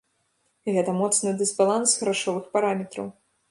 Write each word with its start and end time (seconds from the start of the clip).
Гэта 0.77 0.95
моцны 1.01 1.35
дысбаланс 1.43 1.95
грашовых 2.01 2.51
параметраў. 2.59 3.15